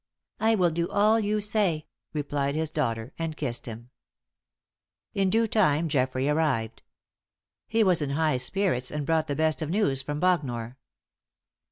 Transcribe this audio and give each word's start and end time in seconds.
"I 0.39 0.55
will 0.55 0.71
do 0.71 0.89
all 0.89 1.19
you 1.19 1.39
say," 1.41 1.85
replied 2.11 2.55
his 2.55 2.71
daughter, 2.71 3.13
and 3.19 3.37
kissed 3.37 3.67
him. 3.67 3.91
In 5.13 5.29
due 5.29 5.45
time 5.45 5.87
Geoffrey 5.87 6.27
arrived. 6.27 6.81
He 7.67 7.83
was 7.83 8.01
in 8.01 8.09
high 8.09 8.37
spirits 8.37 8.89
and 8.89 9.05
brought 9.05 9.27
the 9.27 9.35
best 9.35 9.61
of 9.61 9.69
news 9.69 10.01
from 10.01 10.19
Bognor. 10.19 10.79